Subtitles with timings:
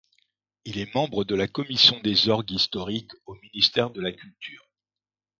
[0.65, 4.67] Il est membre de la Commission des orgues historiques au ministère de la Culture.